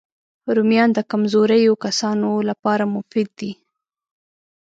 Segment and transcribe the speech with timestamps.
[0.55, 3.51] رومیان د کمزوریو کسانو لپاره مفید دي